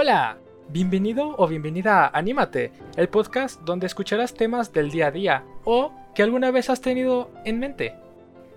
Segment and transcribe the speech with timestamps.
[0.00, 0.38] Hola,
[0.68, 5.92] bienvenido o bienvenida a Anímate, el podcast donde escucharás temas del día a día o
[6.14, 7.96] que alguna vez has tenido en mente.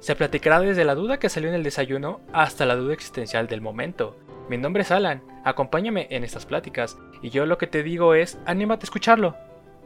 [0.01, 3.59] Se platicará desde la duda que salió en el desayuno hasta la duda existencial del
[3.59, 4.15] momento.
[4.49, 8.37] Mi nombre es Alan, acompáñame en estas pláticas y yo lo que te digo es,
[8.45, 9.35] anímate a escucharlo.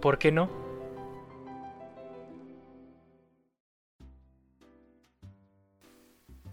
[0.02, 0.50] ¿Por qué no?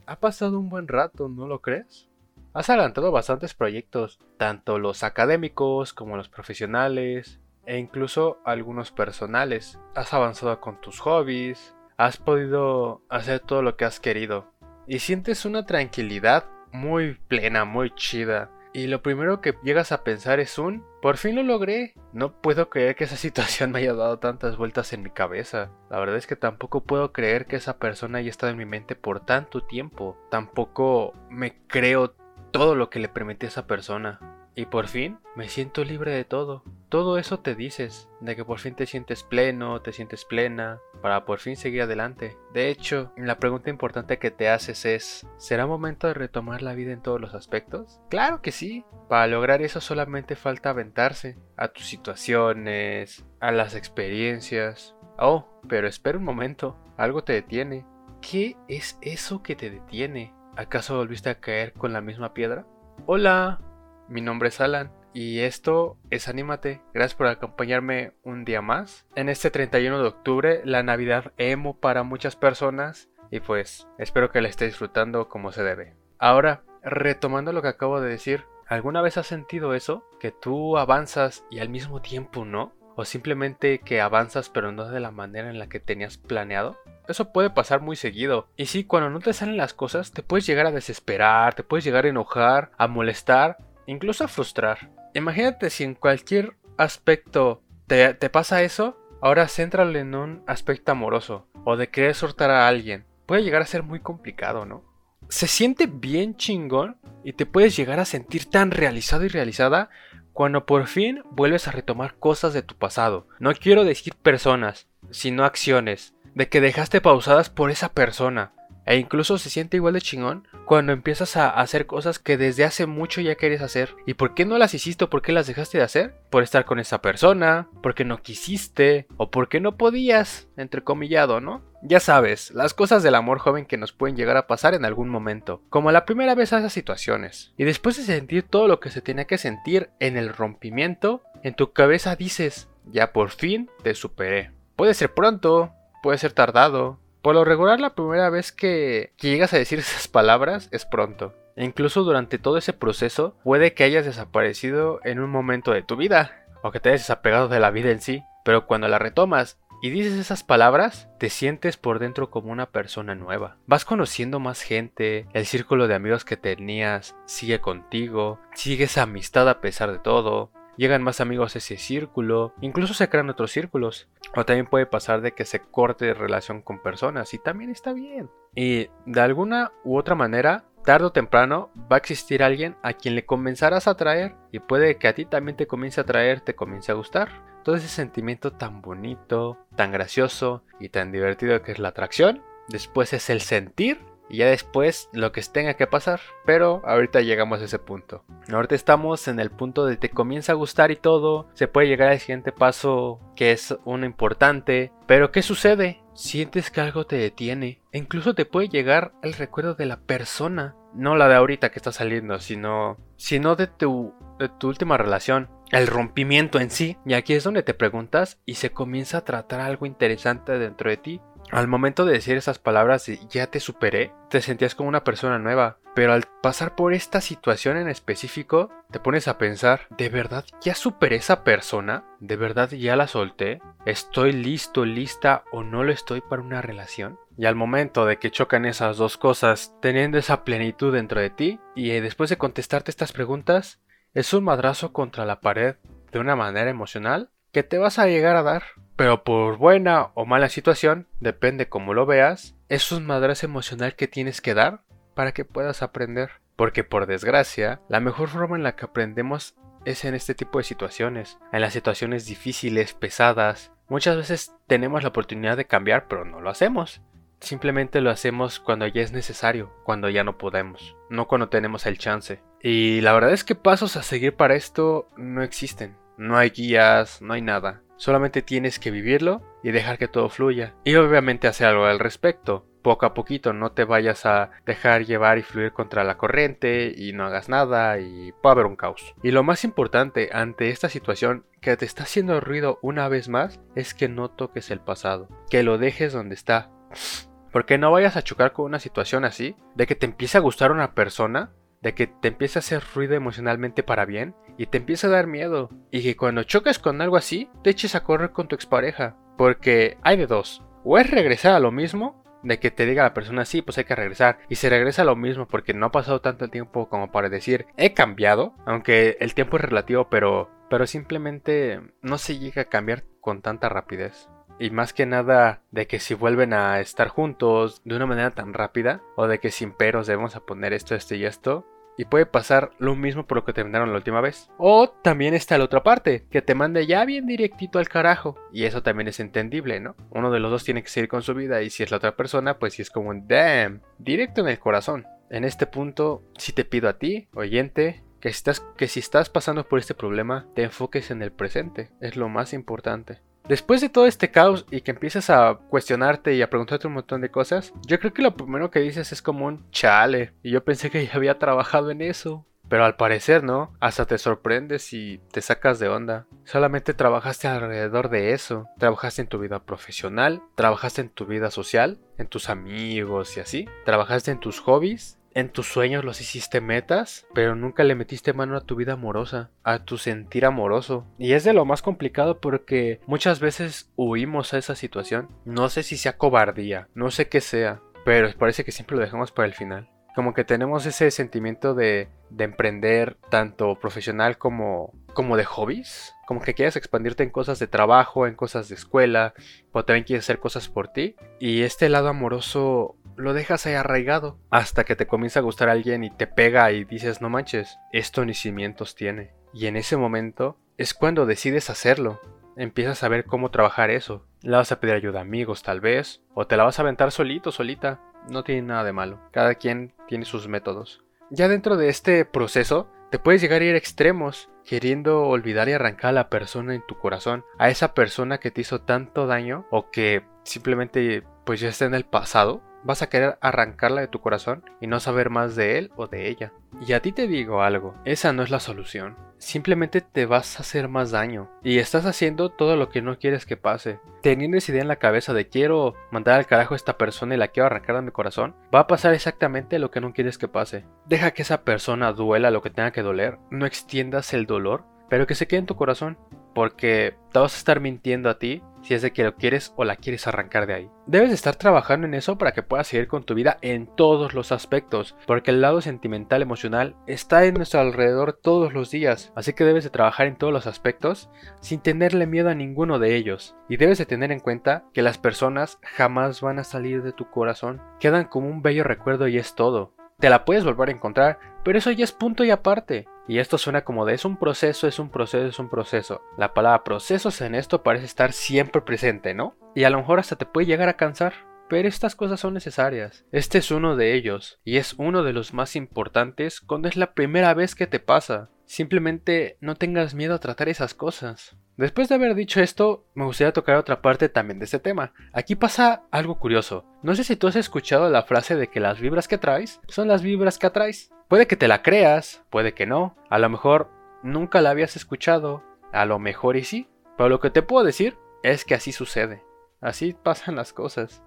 [0.06, 2.11] Ha pasado un buen rato, ¿no lo crees?
[2.54, 9.78] Has adelantado bastantes proyectos, tanto los académicos como los profesionales, e incluso algunos personales.
[9.94, 14.52] Has avanzado con tus hobbies, has podido hacer todo lo que has querido.
[14.86, 18.50] Y sientes una tranquilidad muy plena, muy chida.
[18.74, 21.94] Y lo primero que llegas a pensar es un, por fin lo logré.
[22.12, 25.70] No puedo creer que esa situación me haya dado tantas vueltas en mi cabeza.
[25.90, 28.94] La verdad es que tampoco puedo creer que esa persona haya estado en mi mente
[28.94, 30.18] por tanto tiempo.
[30.30, 32.14] Tampoco me creo
[32.52, 34.20] todo lo que le permití a esa persona.
[34.54, 36.62] Y por fin me siento libre de todo.
[36.90, 41.24] Todo eso te dices, de que por fin te sientes pleno, te sientes plena, para
[41.24, 42.36] por fin seguir adelante.
[42.52, 46.92] De hecho, la pregunta importante que te haces es, ¿será momento de retomar la vida
[46.92, 47.98] en todos los aspectos?
[48.10, 48.84] Claro que sí.
[49.08, 54.94] Para lograr eso solamente falta aventarse a tus situaciones, a las experiencias.
[55.18, 57.86] Oh, pero espera un momento, algo te detiene.
[58.20, 60.34] ¿Qué es eso que te detiene?
[60.54, 62.66] ¿Acaso volviste a caer con la misma piedra?
[63.06, 63.60] Hola,
[64.08, 66.82] mi nombre es Alan y esto es Anímate.
[66.92, 69.06] Gracias por acompañarme un día más.
[69.14, 74.42] En este 31 de octubre, la Navidad emo para muchas personas y pues espero que
[74.42, 75.96] la esté disfrutando como se debe.
[76.18, 80.06] Ahora, retomando lo que acabo de decir, ¿alguna vez has sentido eso?
[80.20, 82.74] Que tú avanzas y al mismo tiempo no?
[82.94, 86.78] ¿O simplemente que avanzas pero no de la manera en la que tenías planeado?
[87.08, 88.48] Eso puede pasar muy seguido.
[88.56, 91.84] Y sí, cuando no te salen las cosas, te puedes llegar a desesperar, te puedes
[91.84, 94.90] llegar a enojar, a molestar incluso a frustrar.
[95.14, 101.76] Imagínate si en cualquier aspecto te, pasa eso, ahora céntralo en un aspecto amoroso o
[101.76, 103.04] de querer soltar a alguien.
[103.26, 104.84] Puede llegar a ser muy complicado, ¿no?
[105.28, 109.90] Se siente bien chingón y te puedes llegar a sentir tan realizado y realizada
[110.32, 113.26] cuando por fin vuelves a retomar cosas de tu pasado.
[113.38, 118.52] No quiero decir personas, sino acciones, de que dejaste pausadas por esa persona
[118.86, 122.86] e incluso se siente igual de chingón cuando empiezas a hacer cosas que desde hace
[122.86, 123.94] mucho ya querías hacer.
[124.06, 126.14] ¿Y por qué no las hiciste o por qué las dejaste de hacer?
[126.30, 131.62] Por estar con esa persona, porque no quisiste o porque no podías, entrecomillado, ¿no?
[131.82, 135.08] Ya sabes, las cosas del amor joven que nos pueden llegar a pasar en algún
[135.08, 137.52] momento, como la primera vez a esas situaciones.
[137.56, 141.54] Y después de sentir todo lo que se tenía que sentir en el rompimiento, en
[141.54, 144.52] tu cabeza dices, ya por fin te superé.
[144.76, 145.72] Puede ser pronto,
[146.02, 150.68] puede ser tardado, por lo regular, la primera vez que, llegas a decir esas palabras
[150.72, 151.34] es pronto.
[151.56, 155.96] E incluso durante todo ese proceso puede que hayas desaparecido en un momento de tu
[155.96, 159.58] vida, o que te hayas desapegado de la vida en sí, pero cuando la retomas
[159.82, 163.56] y dices esas palabras, te sientes por dentro como una persona nueva.
[163.66, 169.60] Vas conociendo más gente, el círculo de amigos que tenías sigue contigo, sigues amistad a
[169.60, 174.08] pesar de todo, llegan más amigos a ese círculo, incluso se crean otros círculos.
[174.34, 178.30] O también puede pasar de que se corte relación con personas y también está bien.
[178.54, 183.14] Y de alguna u otra manera, tarde o temprano va a existir alguien a quien
[183.14, 186.54] le comenzarás a atraer y puede que a ti también te comience a atraer, te
[186.54, 187.44] comience a gustar.
[187.62, 192.42] Todo ese sentimiento tan bonito, tan gracioso y tan divertido que es la atracción.
[192.68, 196.20] Después es el sentir y ya después lo que tenga que pasar.
[196.44, 198.24] Pero ahorita llegamos a ese punto.
[198.50, 201.48] Ahorita estamos en el punto de te comienza a gustar y todo.
[201.54, 204.92] Se puede llegar al siguiente paso que es uno importante.
[205.06, 206.02] Pero ¿qué sucede?
[206.14, 207.82] Sientes que algo te detiene.
[207.92, 210.76] E incluso te puede llegar el recuerdo de la persona.
[210.94, 215.86] No la de ahorita que está saliendo, sino, sino tu, de tu última relación el
[215.86, 216.98] rompimiento en sí.
[217.04, 220.98] Y aquí es donde te preguntas y se comienza a tratar algo interesante dentro de
[220.98, 221.20] ti.
[221.52, 225.76] Al momento de decir esas palabras ya te superé, te sentías como una persona nueva,
[225.94, 230.74] pero al pasar por esta situación en específico, te pones a pensar, ¿de verdad ya
[230.74, 232.06] superé esa persona?
[232.20, 233.60] ¿De verdad ya la solté?
[233.84, 237.18] ¿Estoy listo, lista o no lo estoy para una relación?
[237.36, 241.60] Y al momento de que chocan esas dos cosas, teniendo esa plenitud dentro de ti,
[241.74, 243.78] y después de contestarte estas preguntas,
[244.14, 245.76] es un madrazo contra la pared
[246.12, 248.64] de una manera emocional que te vas a llegar a dar.
[248.96, 254.08] Pero por buena o mala situación, depende cómo lo veas, es un madrazo emocional que
[254.08, 254.82] tienes que dar
[255.14, 256.30] para que puedas aprender.
[256.56, 259.54] Porque por desgracia, la mejor forma en la que aprendemos
[259.84, 263.72] es en este tipo de situaciones, en las situaciones difíciles, pesadas.
[263.88, 267.02] Muchas veces tenemos la oportunidad de cambiar, pero no lo hacemos.
[267.40, 271.98] simplemente lo hacemos cuando ya es necesario, cuando ya no podemos, no cuando tenemos el
[271.98, 272.40] chance.
[272.62, 275.96] Y la verdad es que pasos a seguir para esto no existen.
[276.16, 277.82] No hay guías, no hay nada.
[277.96, 280.74] Solamente tienes que vivirlo y dejar que todo fluya.
[280.84, 282.66] Y obviamente hacer algo al respecto.
[282.82, 287.12] Poco a poquito, no te vayas a dejar llevar y fluir contra la corriente y
[287.12, 289.14] no hagas nada y puede haber un caos.
[289.22, 293.60] Y lo más importante ante esta situación que te está haciendo ruido una vez más
[293.76, 296.72] es que no toques el pasado, que lo dejes donde está.
[297.52, 300.72] Porque no vayas a chocar con una situación así, de que te empiece a gustar
[300.72, 305.08] una persona de que te empieza a hacer ruido emocionalmente para bien y te empieza
[305.08, 305.70] a dar miedo.
[305.90, 309.16] Y que cuando chocas con algo así, te eches a correr con tu expareja.
[309.36, 310.62] Porque hay de dos.
[310.84, 313.84] O es regresar a lo mismo, de que te diga la persona, sí, pues hay
[313.84, 314.38] que regresar.
[314.48, 317.66] Y se regresa a lo mismo porque no ha pasado tanto tiempo como para decir,
[317.76, 318.54] he cambiado.
[318.66, 323.68] Aunque el tiempo es relativo, pero, pero simplemente no se llega a cambiar con tanta
[323.68, 324.28] rapidez.
[324.58, 328.52] Y más que nada de que si vuelven a estar juntos de una manera tan
[328.52, 331.66] rápida, o de que sin peros debemos a poner esto, esto y esto,
[331.96, 334.50] y puede pasar lo mismo por lo que terminaron la última vez.
[334.58, 338.36] O también está la otra parte, que te mande ya bien directito al carajo.
[338.52, 339.96] Y eso también es entendible, ¿no?
[340.10, 342.16] Uno de los dos tiene que seguir con su vida y si es la otra
[342.16, 345.06] persona, pues si es como un damn, directo en el corazón.
[345.30, 349.66] En este punto, si te pido a ti, oyente, que estás, que si estás pasando
[349.66, 351.90] por este problema, te enfoques en el presente.
[352.00, 353.20] Es lo más importante.
[353.48, 357.20] Después de todo este caos y que empiezas a cuestionarte y a preguntarte un montón
[357.20, 360.32] de cosas, yo creo que lo primero que dices es como un chale.
[360.42, 362.46] Y yo pensé que ya había trabajado en eso.
[362.68, 366.26] Pero al parecer no, hasta te sorprendes y te sacas de onda.
[366.44, 368.66] Solamente trabajaste alrededor de eso.
[368.78, 373.68] Trabajaste en tu vida profesional, trabajaste en tu vida social, en tus amigos y así.
[373.84, 378.56] Trabajaste en tus hobbies en tus sueños los hiciste metas, pero nunca le metiste mano
[378.56, 381.06] a tu vida amorosa, a tu sentir amoroso.
[381.18, 385.28] Y es de lo más complicado porque muchas veces huimos a esa situación.
[385.44, 389.32] No sé si sea cobardía, no sé qué sea, pero parece que siempre lo dejamos
[389.32, 389.88] para el final.
[390.14, 396.14] Como que tenemos ese sentimiento de, de emprender tanto profesional como, como de hobbies.
[396.26, 399.32] Como que quieres expandirte en cosas de trabajo, en cosas de escuela,
[399.72, 401.16] o también quieres hacer cosas por ti.
[401.40, 406.04] Y este lado amoroso lo dejas ahí arraigado hasta que te comienza a gustar alguien
[406.04, 409.34] y te pega y dices no manches, esto ni cimientos tiene.
[409.52, 412.20] Y en ese momento es cuando decides hacerlo.
[412.56, 414.26] Empiezas a ver cómo trabajar eso.
[414.42, 417.12] Le vas a pedir ayuda a amigos tal vez, o te la vas a aventar
[417.12, 418.00] solito, solita.
[418.28, 419.20] No tiene nada de malo.
[419.30, 421.02] Cada quien tiene sus métodos.
[421.30, 425.72] Ya dentro de este proceso, te puedes llegar a ir a extremos, queriendo olvidar y
[425.72, 429.66] arrancar a la persona en tu corazón, a esa persona que te hizo tanto daño
[429.70, 434.20] o que simplemente pues ya está en el pasado vas a querer arrancarla de tu
[434.20, 436.52] corazón y no saber más de él o de ella.
[436.86, 439.16] Y a ti te digo algo, esa no es la solución.
[439.38, 443.44] Simplemente te vas a hacer más daño y estás haciendo todo lo que no quieres
[443.44, 443.98] que pase.
[444.22, 447.38] Teniendo esa idea en la cabeza de quiero mandar al carajo a esta persona y
[447.38, 450.48] la quiero arrancar de mi corazón, va a pasar exactamente lo que no quieres que
[450.48, 450.84] pase.
[451.06, 455.26] Deja que esa persona duela lo que tenga que doler, no extiendas el dolor, pero
[455.26, 456.16] que se quede en tu corazón
[456.54, 459.84] porque te vas a estar mintiendo a ti si es de que lo quieres o
[459.84, 460.90] la quieres arrancar de ahí.
[461.06, 464.52] Debes estar trabajando en eso para que puedas seguir con tu vida en todos los
[464.52, 469.64] aspectos, porque el lado sentimental emocional está en nuestro alrededor todos los días, así que
[469.64, 473.54] debes de trabajar en todos los aspectos sin tenerle miedo a ninguno de ellos.
[473.68, 477.30] Y debes de tener en cuenta que las personas jamás van a salir de tu
[477.30, 479.94] corazón, quedan como un bello recuerdo y es todo.
[480.18, 483.06] Te la puedes volver a encontrar, pero eso ya es punto y aparte.
[483.28, 486.22] Y esto suena como de es un proceso, es un proceso, es un proceso.
[486.36, 489.56] La palabra procesos en esto parece estar siempre presente, ¿no?
[489.74, 491.34] Y a lo mejor hasta te puede llegar a cansar.
[491.68, 493.24] Pero estas cosas son necesarias.
[493.32, 497.14] Este es uno de ellos, y es uno de los más importantes cuando es la
[497.14, 498.50] primera vez que te pasa.
[498.66, 501.56] Simplemente no tengas miedo a tratar esas cosas.
[501.76, 505.14] Después de haber dicho esto, me gustaría tocar otra parte también de este tema.
[505.32, 506.84] Aquí pasa algo curioso.
[507.02, 510.08] No sé si tú has escuchado la frase de que las vibras que traes son
[510.08, 511.10] las vibras que atraes.
[511.28, 513.16] Puede que te la creas, puede que no.
[513.30, 513.88] A lo mejor
[514.22, 516.90] nunca la habías escuchado, a lo mejor y sí.
[517.16, 519.42] Pero lo que te puedo decir es que así sucede.
[519.80, 521.22] Así pasan las cosas.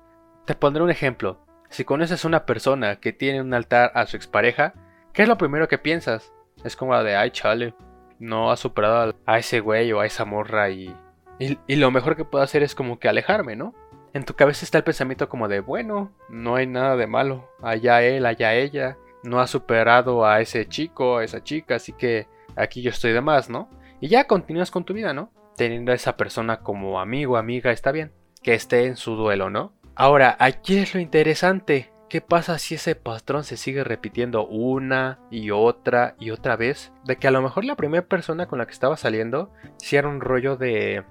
[0.45, 1.43] Te pondré un ejemplo.
[1.69, 4.75] Si conoces a una persona que tiene un altar a su expareja,
[5.11, 6.31] ¿qué es lo primero que piensas?
[6.63, 7.73] Es como la de, ay chale,
[8.19, 10.95] no ha superado a ese güey o a esa morra y,
[11.39, 13.73] y, lo mejor que puedo hacer es como que alejarme, ¿no?
[14.13, 18.01] En tu cabeza está el pensamiento como de, bueno, no hay nada de malo, allá
[18.01, 22.81] él, allá ella, no ha superado a ese chico, a esa chica, así que aquí
[22.81, 23.69] yo estoy de más, ¿no?
[23.99, 25.31] Y ya continúas con tu vida, ¿no?
[25.57, 28.11] Teniendo a esa persona como amigo, amiga, está bien.
[28.41, 29.73] Que esté en su duelo, ¿no?
[29.95, 31.91] Ahora, aquí es lo interesante.
[32.15, 36.93] ¿Qué pasa si ese patrón se sigue repitiendo una y otra y otra vez?
[37.03, 40.07] De que a lo mejor la primera persona con la que estaba saliendo si era
[40.07, 41.03] un rollo de,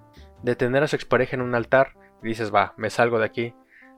[0.43, 1.93] de tener a su expareja en un altar
[2.23, 3.55] y dices, va, me salgo de aquí.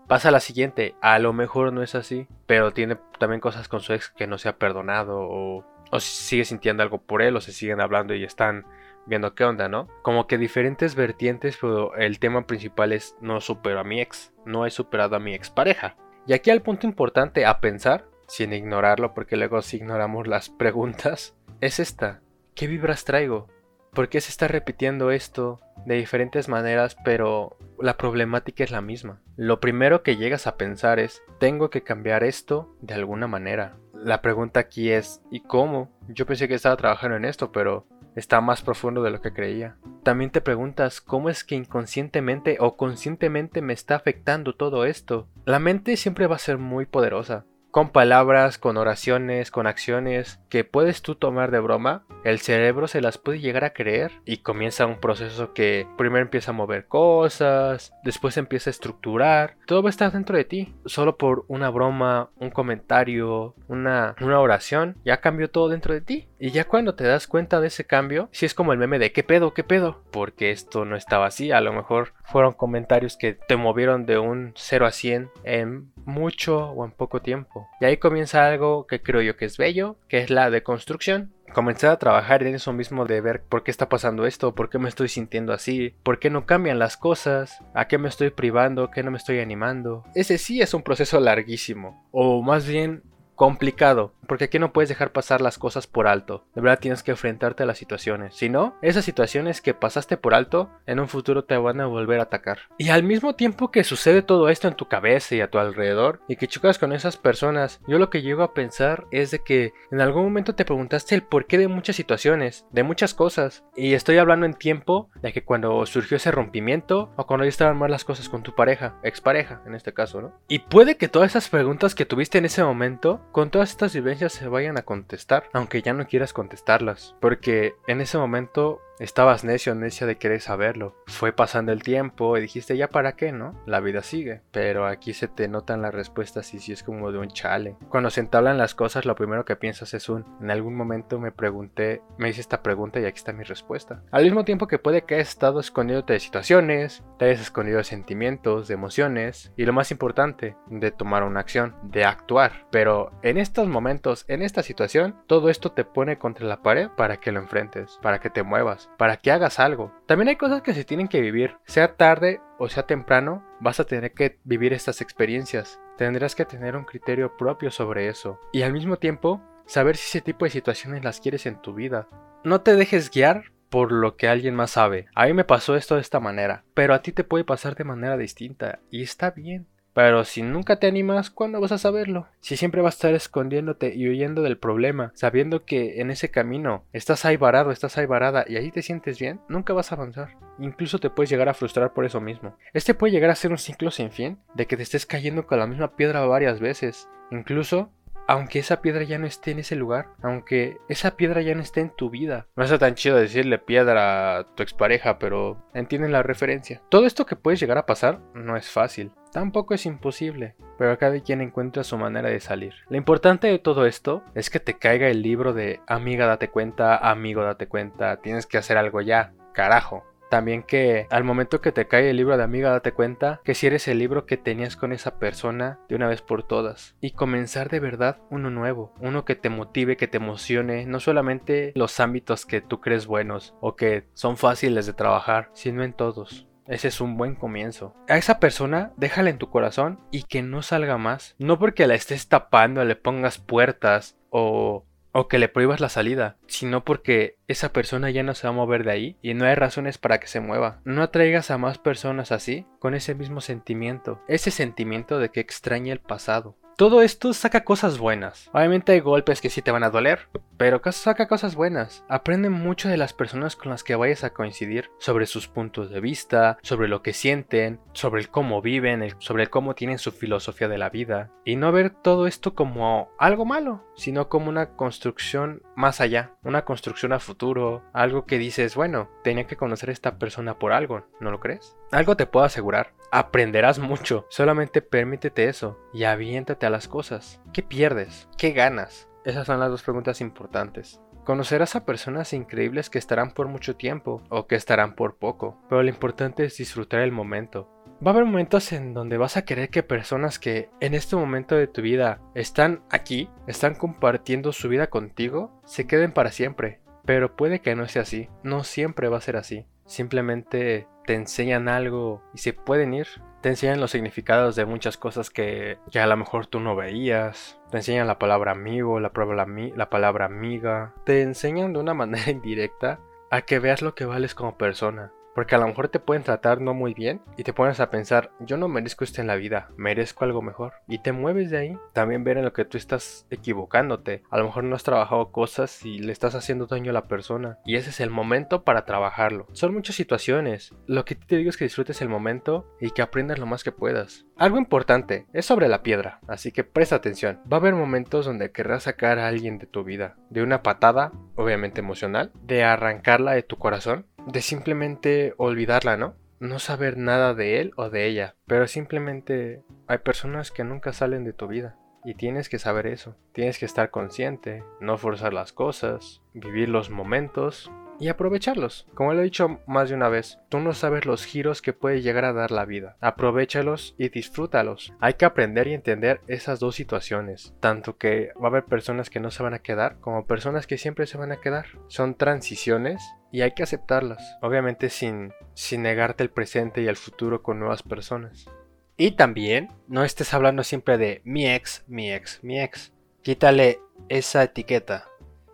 [0.09, 3.93] Pasa la siguiente, a lo mejor no es así, pero tiene también cosas con su
[3.93, 7.53] ex que no se ha perdonado o, o sigue sintiendo algo por él o se
[7.53, 8.67] siguen hablando y están
[9.07, 9.87] viendo qué onda, ¿no?
[10.03, 14.67] Como que diferentes vertientes, pero el tema principal es no supero a mi ex, no
[14.67, 15.95] he superado a mi expareja.
[16.27, 21.37] Y aquí el punto importante a pensar, sin ignorarlo porque luego si ignoramos las preguntas,
[21.61, 22.21] es esta.
[22.55, 23.49] ¿Qué vibras traigo?
[23.93, 29.23] ¿Por qué se está repitiendo esto de diferentes maneras, pero la problemática es la misma?
[29.37, 33.77] Lo primero que llegas a pensar es, tengo que cambiar esto de alguna manera.
[33.95, 35.97] La pregunta aquí es, ¿y cómo?
[36.09, 37.87] Yo pensé que estaba trabajando en esto, pero
[38.17, 39.77] está más profundo de lo que creía.
[40.03, 45.29] También te preguntas cómo es que inconscientemente o conscientemente me está afectando todo esto.
[45.45, 47.45] La mente siempre va a ser muy poderosa
[47.77, 53.03] con palabras, con oraciones, con acciones que puedes tú tomar de broma, el cerebro se
[53.03, 57.93] las puede llegar a creer y comienza un proceso que primero empieza a mover cosas,
[58.03, 62.31] después empieza a estructurar, todo va a estar dentro de ti, solo por una broma,
[62.37, 66.29] un comentario, una, una oración, ya cambió todo dentro de ti.
[66.39, 69.13] Y ya cuando te das cuenta de ese cambio, si es como el meme de
[69.13, 69.53] ¿qué pedo?
[69.53, 70.03] ¿qué pedo?
[70.13, 74.53] Porque esto no estaba así, a lo mejor fueron comentarios que te movieron de un
[74.57, 77.66] 0 a 100 en mucho o en poco tiempo.
[77.81, 81.33] Y ahí comienza algo que creo yo que es bello, que es la deconstrucción.
[81.53, 84.79] Comencé a trabajar en eso mismo de ver por qué está pasando esto, por qué
[84.79, 88.91] me estoy sintiendo así, por qué no cambian las cosas, a qué me estoy privando,
[88.91, 90.05] qué no me estoy animando.
[90.15, 93.03] Ese sí es un proceso larguísimo, o más bien
[93.37, 96.45] complicado, porque aquí no puedes dejar pasar las cosas por alto.
[96.55, 98.35] De verdad tienes que enfrentarte a las situaciones.
[98.35, 102.19] Si no, esas situaciones que pasaste por alto, en un futuro te van a volver
[102.19, 102.59] a atacar.
[102.79, 106.21] Y al mismo tiempo que sucede todo esto en tu cabeza y a tu alrededor,
[106.29, 109.73] y que chocas con esas personas, yo lo que llego a pensar es de que
[109.91, 113.65] en algún momento te preguntaste el porqué de muchas situaciones, de muchas cosas.
[113.77, 117.77] Y estoy hablando en tiempo de que cuando surgió ese rompimiento, o cuando ya estaban
[117.77, 120.33] mal las cosas con tu pareja, expareja en este caso, ¿no?
[120.49, 124.33] Y puede que todas esas preguntas que tuviste en ese momento con todas estas vivencias
[124.33, 129.75] se vayan a contestar, aunque ya no quieras contestarlas, porque en ese momento Estabas necio,
[129.75, 130.95] necia de querer saberlo.
[131.07, 133.53] Fue pasando el tiempo y dijiste, ya para qué, ¿no?
[133.67, 134.41] La vida sigue.
[134.53, 137.77] Pero aquí se te notan las respuestas y si es como de un chale.
[137.91, 141.31] Cuando se entablan las cosas, lo primero que piensas es un, en algún momento me
[141.31, 144.03] pregunté, me hice esta pregunta y aquí está mi respuesta.
[144.13, 147.85] Al mismo tiempo que puede que hayas estado escondiéndote de situaciones, te hayas escondido de
[147.85, 152.67] sentimientos, de emociones y lo más importante, de tomar una acción, de actuar.
[152.71, 157.19] Pero en estos momentos, en esta situación, todo esto te pone contra la pared para
[157.19, 159.93] que lo enfrentes, para que te muevas para que hagas algo.
[160.07, 163.85] También hay cosas que se tienen que vivir, sea tarde o sea temprano, vas a
[163.85, 165.81] tener que vivir estas experiencias.
[165.99, 168.41] Tendrás que tener un criterio propio sobre eso.
[168.53, 172.09] Y al mismo tiempo, saber si ese tipo de situaciones las quieres en tu vida.
[172.45, 175.07] No te dejes guiar por lo que alguien más sabe.
[175.15, 177.85] A mí me pasó esto de esta manera, pero a ti te puede pasar de
[177.85, 179.67] manera distinta y está bien.
[179.97, 182.29] Pero si nunca te animas, ¿cuándo vas a saberlo?
[182.41, 186.85] Si siempre vas a estar escondiéndote y huyendo del problema, sabiendo que en ese camino
[186.93, 190.37] estás ahí varado, estás ahí varada y ahí te sientes bien, nunca vas a avanzar.
[190.59, 192.59] Incluso te puedes llegar a frustrar por eso mismo.
[192.75, 195.59] Este puede llegar a ser un ciclo sin fin, de que te estés cayendo con
[195.59, 197.09] la misma piedra varias veces.
[197.31, 197.91] Incluso
[198.29, 201.81] aunque esa piedra ya no esté en ese lugar, aunque esa piedra ya no esté
[201.81, 202.47] en tu vida.
[202.57, 206.83] No es tan chido decirle piedra a tu expareja, pero entienden la referencia.
[206.89, 209.13] Todo esto que puede llegar a pasar no es fácil.
[209.37, 212.73] Tampoco es imposible, pero cada quien encuentra su manera de salir.
[212.89, 216.97] Lo importante de todo esto es que te caiga el libro de amiga date cuenta,
[216.97, 220.07] amigo date cuenta, tienes que hacer algo ya, carajo.
[220.31, 223.67] También que al momento que te cae el libro de amiga, date cuenta que si
[223.67, 226.97] eres el libro que tenías con esa persona de una vez por todas.
[227.03, 231.73] Y comenzar de verdad uno nuevo, uno que te motive, que te emocione, no solamente
[231.75, 236.49] los ámbitos que tú crees buenos o que son fáciles de trabajar, sino en todos.
[236.69, 237.95] Ese es un buen comienzo.
[238.09, 241.35] A esa persona déjala en tu corazón y que no salga más.
[241.39, 244.85] No porque la estés tapando, le pongas puertas o
[245.19, 248.57] o que le prohíbas la salida, sino porque esa persona ya no se va a
[248.57, 250.83] mover de ahí y no hay razones para que se mueva.
[250.85, 255.95] No atraigas a más personas así con ese mismo sentimiento, ese sentimiento de que extraña
[255.95, 256.59] el pasado.
[256.77, 258.51] Todo esto saca cosas buenas.
[258.53, 260.29] Obviamente hay golpes que sí te van a doler,
[260.59, 262.05] pero saca cosas buenas.
[262.07, 266.01] Aprende mucho de las personas con las que vayas a coincidir, sobre sus puntos de
[266.01, 270.77] vista, sobre lo que sienten, sobre el cómo viven, sobre cómo tienen su filosofía de
[270.77, 271.31] la vida.
[271.47, 276.67] Y no ver todo esto como algo malo, sino como una construcción más allá, una
[276.67, 281.07] construcción a futuro, algo que dices, bueno, tenía que conocer a esta persona por algo,
[281.21, 281.75] ¿no lo crees?
[281.93, 287.41] Algo te puedo asegurar, aprenderás mucho, solamente permítete eso y aviéntate a las cosas.
[287.53, 288.29] ¿Qué pierdes?
[288.37, 289.09] ¿Qué ganas?
[289.25, 291.01] Esas son las dos preguntas importantes.
[291.25, 295.83] Conocerás a personas increíbles que estarán por mucho tiempo o que estarán por poco, pero
[295.83, 297.71] lo importante es disfrutar el momento.
[298.05, 301.55] Va a haber momentos en donde vas a querer que personas que en este momento
[301.55, 306.81] de tu vida están aquí, están compartiendo su vida contigo, se queden para siempre.
[307.05, 309.67] Pero puede que no sea así, no siempre va a ser así.
[309.87, 313.07] Simplemente te enseñan algo y se pueden ir.
[313.41, 317.61] Te enseñan los significados de muchas cosas que, que a lo mejor tú no veías.
[317.71, 320.95] Te enseñan la palabra amigo, la palabra, la palabra amiga.
[321.05, 323.01] Te enseñan de una manera indirecta
[323.31, 325.13] a que veas lo que vales como persona.
[325.37, 328.31] Porque a lo mejor te pueden tratar no muy bien y te pones a pensar,
[328.41, 330.73] yo no merezco esto en la vida, merezco algo mejor.
[330.89, 331.79] Y te mueves de ahí.
[331.93, 334.23] También ver en lo que tú estás equivocándote.
[334.31, 337.59] A lo mejor no has trabajado cosas y le estás haciendo daño a la persona.
[337.67, 339.47] Y ese es el momento para trabajarlo.
[339.53, 340.75] Son muchas situaciones.
[340.87, 343.73] Lo que te digo es que disfrutes el momento y que aprendas lo más que
[343.73, 344.25] puedas.
[344.39, 347.41] Algo importante es sobre la piedra, así que presta atención.
[347.53, 350.17] Va a haber momentos donde querrás sacar a alguien de tu vida.
[350.31, 356.15] De una patada, obviamente emocional, de arrancarla de tu corazón de simplemente olvidarla, ¿no?
[356.39, 361.25] No saber nada de él o de ella, pero simplemente hay personas que nunca salen
[361.25, 361.77] de tu vida.
[362.05, 366.91] Y tienes que saber eso, tienes que estar consciente, no forzar las cosas, vivir los
[366.91, 368.87] momentos y aprovecharlos.
[368.95, 372.03] Como lo he dicho más de una vez, tú no sabes los giros que puede
[372.03, 372.97] llegar a dar la vida.
[373.01, 374.93] Aprovechalos y disfrútalos.
[375.01, 379.21] Hay que aprender y entender esas dos situaciones, tanto que va a haber personas que
[379.21, 381.67] no se van a quedar como personas que siempre se van a quedar.
[381.89, 387.43] Son transiciones y hay que aceptarlas, obviamente sin, sin negarte el presente y el futuro
[387.43, 388.51] con nuevas personas.
[388.97, 392.93] Y también no estés hablando siempre de mi ex, mi ex, mi ex.
[393.23, 395.09] Quítale esa etiqueta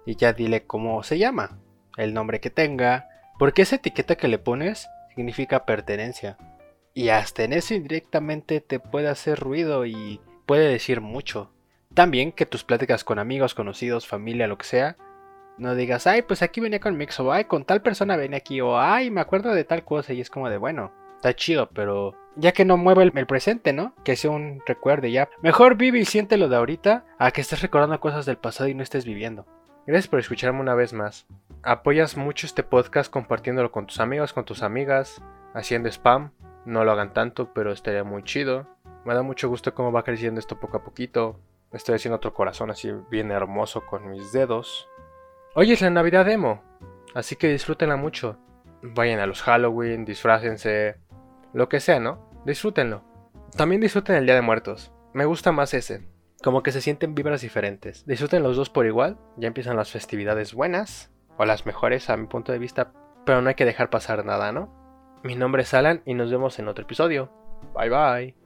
[0.06, 1.61] y ya dile cómo se llama
[1.96, 3.08] el nombre que tenga,
[3.38, 6.36] porque esa etiqueta que le pones significa pertenencia.
[6.94, 11.50] Y hasta en eso indirectamente te puede hacer ruido y puede decir mucho.
[11.94, 14.96] También que tus pláticas con amigos, conocidos, familia, lo que sea,
[15.58, 18.38] no digas, ay, pues aquí venía con mi ex, o ay, con tal persona venía
[18.38, 21.68] aquí, o ay, me acuerdo de tal cosa, y es como de, bueno, está chido,
[21.72, 23.94] pero ya que no mueve el, presente, ¿no?
[24.04, 25.28] Que sea un recuerdo ya.
[25.42, 28.74] Mejor vive y siente lo de ahorita a que estés recordando cosas del pasado y
[28.74, 29.46] no estés viviendo.
[29.84, 31.26] Gracias por escucharme una vez más.
[31.64, 35.20] Apoyas mucho este podcast compartiéndolo con tus amigos, con tus amigas,
[35.54, 36.30] haciendo spam.
[36.64, 38.68] No lo hagan tanto, pero estaría muy chido.
[39.04, 41.40] Me da mucho gusto cómo va creciendo esto poco a poquito.
[41.72, 44.88] Estoy haciendo otro corazón así bien hermoso con mis dedos.
[45.54, 46.62] Hoy es la Navidad demo,
[47.14, 48.38] así que disfrútenla mucho.
[48.82, 50.96] Vayan a los Halloween, disfrácense,
[51.52, 52.30] lo que sea, ¿no?
[52.46, 53.02] Disfrútenlo.
[53.56, 54.92] También disfruten el Día de Muertos.
[55.12, 56.11] Me gusta más ese.
[56.42, 58.04] Como que se sienten vibras diferentes.
[58.06, 62.26] Disfruten los dos por igual, ya empiezan las festividades buenas, o las mejores a mi
[62.26, 62.92] punto de vista,
[63.24, 65.20] pero no hay que dejar pasar nada, ¿no?
[65.22, 67.30] Mi nombre es Alan y nos vemos en otro episodio.
[67.74, 68.41] Bye bye.